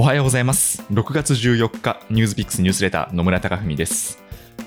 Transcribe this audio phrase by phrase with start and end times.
[0.00, 0.82] おはようございます。
[0.90, 4.18] 6月14日、ニュースピックスニュースレター野村貴文です。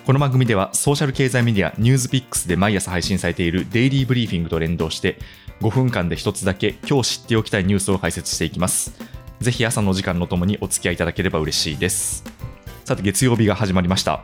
[0.06, 5.18] この番組ではソーシャル経済メディアニュースピックスで毎朝配信されているデイリーブリーフィングと連動して
[5.62, 8.94] 5分間で一つだけ今日知っておきたいニュースを解説していきます。
[9.40, 12.24] ぜひ朝の時間のともにお付き合いいただければ嬉しいです。
[12.86, 14.22] さて月曜日が始まりました。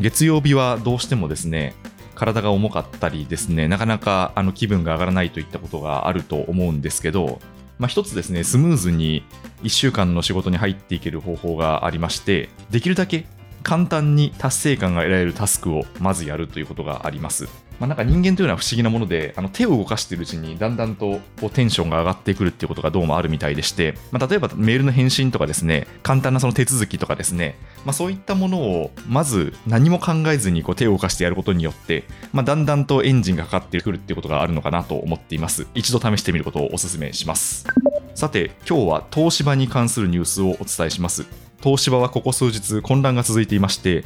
[0.00, 1.76] 月曜日はどうしてもですね、
[2.16, 7.38] 体が重かったりですね、なかなかあの気分が上がらないといったことがあると思うんですけど、
[7.78, 9.24] まあ、一つですね、スムーズに
[9.62, 13.26] 1週間の仕事に入っていける方法がありまして、できるだけ
[13.62, 17.48] 簡単に達成感が得られるタスクをまずやるということがあります。
[17.80, 35.66] まあ、なんか人間というのは不思議なもので、あの手を動かしているうちにだんだんとこうテンションが上がってくるっていうことがどうもあるみたいでして、まあ、例えばメールの返信とかですね、簡単なその手続きとかですね、まあ、そういったものをまず何も考えずにこう手を動かしてやることによって、まあ、だんだんとエンジンがかかってくるっていうことがあるのかなと思っています。
[35.74, 37.66] 一度試してみることをお勧めします。
[38.14, 41.26] さて、今日は東芝に関するニュースをお伝えします。
[41.62, 44.04] 東芝はここ数日混乱が続いていまして、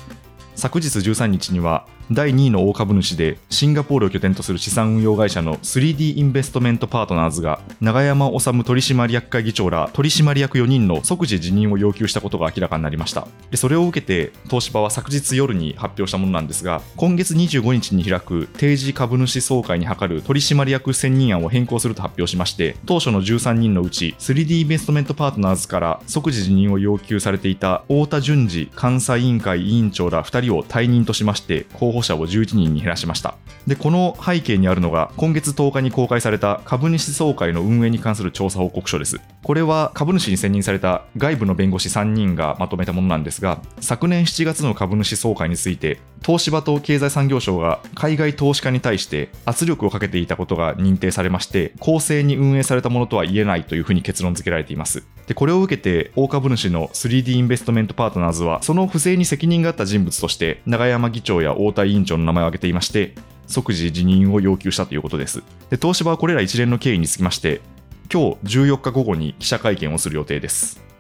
[0.55, 13.27] 昨日13日には第2位の大株主でシンガポールを拠点とする資産運用会社の 3D インベストメントパートナーズが永山治取締役会議長ら取締役4人の即時辞任を要求したことが明らかになりました。
[13.51, 33.37] でそれを受けて東芝は昨日夜に発表したものなんですが今月25日に開く定時株主総会に諮る取締役選任案を変更すると発表しまして当初の13人のうち 3D インベストメントパートナーズから即時辞任を要求されていた太田淳二監査委員会委員長ら2人を退任としまして候補者を11人に減らしました。
[33.67, 39.21] でこの背景にあるのが今月10日に公開された株主総会の運営に関する調査報告書です。
[39.43, 55.05] これは株主に選任された外部の弁護士3人がまとめたものなんですが昨年7月の株主総会について東芝と経済産業省が海外投資家に対して圧力をかけていたことが認定されまして公正に運営されたものとは言えないというふうに結論付けられています。
[55.27, 63.15] でこれを受けて大株主の 3D インベストメントパートナーズはその不正に責任があった人物として永山議長や太田委員長の名前を挙げていまして
[63.47, 65.43] 即時辞任を要求したということです。
[65.71, 67.61] で東芝はこれら一連の経緯につきまして
[68.13, 70.92] 今日14日午後に記者会見をする予定です。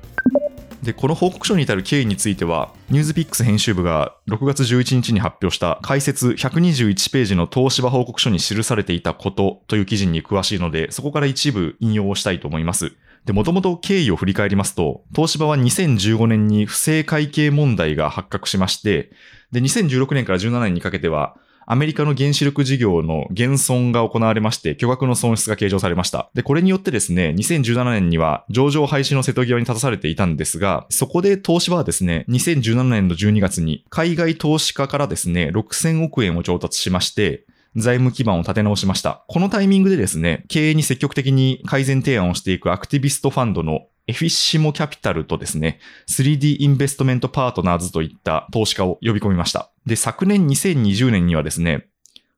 [0.82, 12.92] でこの報告書に至る経緯については、ニュースピックス編集部が6月11日に発表した解説121ページの東芝報告書に記されていたことという記事に詳しいので、そこから一部引用をしたいと思います。
[13.24, 19.12] で、もともと経緯を振り返りますと、東芝は2015年に不正会計問題が発覚しまして、
[19.52, 26.30] で、2016年から17年にかけては、アメリカの原子力事業の減損が行われまして、巨額の損失が計上されました。
[26.34, 39.24] で、これによってですね、2017年には上場廃止の瀬戸際に立たされていたんですが、そこで東芝はですね、2017年の12月に海外投資家からですね、6000億円を調達しまして、財務基盤を立て直しました。
[39.28, 49.70] このタイミングでですね、経営に積極的に改善提案をしていくアクティビストファンドのフィッシモキャピタルとですね、3D インベストメントパートナーズといった投資家を呼び込みました。
[49.86, 51.88] で、昨年2020年にはですね、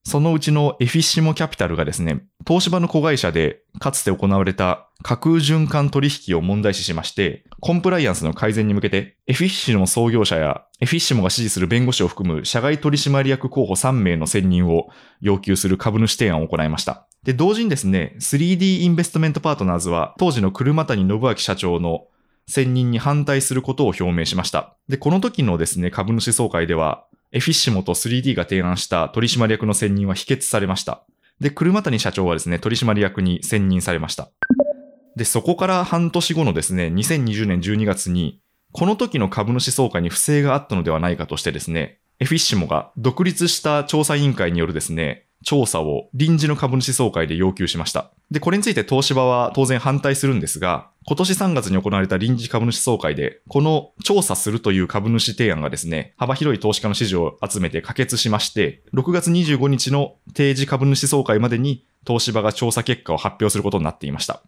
[0.06, 14.88] そのうちのエフィッシモキャピタルがですね、東芝の子会社でかつて行われた架空循環取引を問題視しまして、コンプライアンスの改善に向けて、エフィッシモ創業者やエフィッシモが支持する弁護士を含む社外取締役候補3名の選任を
[15.22, 17.08] 要求する株主提案を行いました。
[17.24, 22.06] で、同時にですね、3D インベストメントパートナーズは当時の車谷信明社長の
[22.46, 24.76] 選任に反対することを表明しました。
[24.88, 31.02] で、この時のですね、株主総会では、エフィッシモと 3D が提案した取締役の選任は否決されました。
[31.40, 34.30] で、車谷社長はですね、取締役に選任されました。
[35.16, 38.40] で、そこから半年後のですね、2020年12月に、
[38.72, 48.10] この時の株主総会に不正があったのではないかとしてですね、エフィッシモが独立した調査委員会によるですね、調査を臨時の株主総会で要求しました。
[48.30, 64.42] で、これについて東芝は当然反対するんですが、今年3月に行われた臨時株主総会で、この調査するという株主提案がですね、幅広い投資家の支持を集めて可決しまして、6月25日の定時株主総会までに東芝が調査結果を発表することになっていました。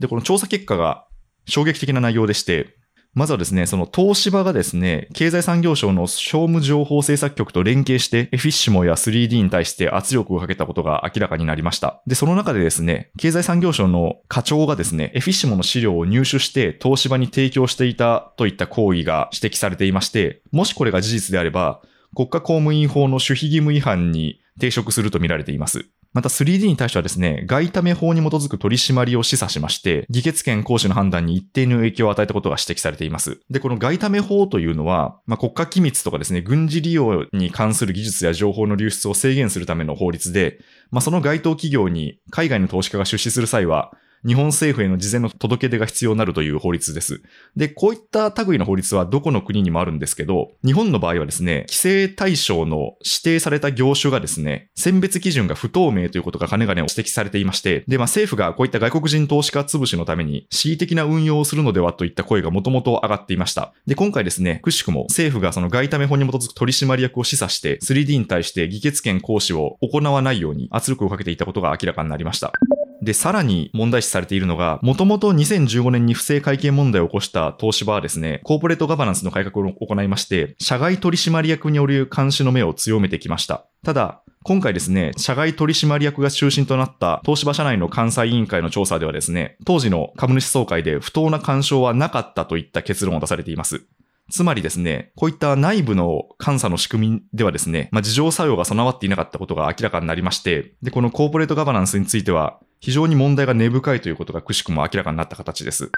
[0.00, 1.06] で、この調査結果が
[1.46, 2.76] 衝撃的な内容でして、
[3.12, 12.02] まずはですね、その東芝がですね、経済産業省の商務情報政策局と連携して、エフィッシモや 3D に対して圧力をかけたことが明らかになりました。
[12.06, 21.82] で、その中でですね、経済産業省の課長がですね、エフィッシモの資料を入手して、東芝に提供していたといった行為が指摘されていまして、もしこれが事実であれば、
[22.14, 25.86] 国家公務員法の守秘義務違反に抵触するとみられています。
[26.12, 33.40] また 3D に対してはですね、外為法に基づく取り締まりを示唆しまして、議決権行使の判断に一定の影響を与えたことが指摘されています。
[33.48, 40.58] で、この外為法というのは、まあ、国家機密とかですね、軍事利用に関する技術や情報の流出を制限するための法律で、
[40.90, 43.92] まあ、その該当企業に海外の投資家が出資する際は、
[44.26, 47.22] 日本政府への事前の届け出が必要になるという法律です。
[47.56, 63.72] で、こういった類の法律はどこの国にもあるんですけど、日本の場合はですね、規制対象の指定された業種がですね、選別基準が不透明ということがかねがね指摘されていまして、で、まあ政府がこういった外国人投資家潰しのために恣意的な運用をするのではといった声がもともと上がっていました。
[63.86, 72.52] で、今回ですね、くしくも政府がその外為法に基づく取締役を示唆して 3D に対して議決権行使を行わないように圧力をかけていたことが明らかになりました。
[73.02, 83.66] で、さらに問題視されているのが、もともと2015年に不正会計問題を起こした東芝はですね、コーポレートガバナンスの改革を行いまして、社外取締役による監視の目を強めてきました。
[83.84, 93.82] ただ、今回ですね、社外取締役が中心となった東芝社内の監査委員会の調査ではですね、当時の株主総会で不当な干渉はなかったといった結論を出されています。
[94.30, 105.92] つまりですね、こういった内部の監査の仕組みではですね、まあ、事情作用が備わっていなかったことが明らかになりまして、で、このコーポレートガバナンスについては、非常に問題が根深いということがくしくも明らかになった形です。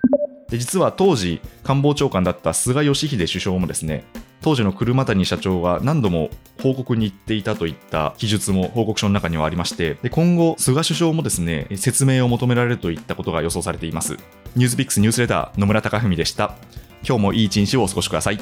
[0.50, 4.04] で実は当時、官房長官だった菅義偉首相もですね、
[4.42, 6.30] 当時の車谷社長が何度も
[6.60, 14.16] 報告に行っていたといった記述も報告書の中にはありまして、で今後、菅首相もですね、説明を求められるといったことが予想されています。
[14.56, 16.56] ニュースピックスニュースレター、野村貴文でした。
[17.06, 18.40] 今日もいい一日をお過ごしください。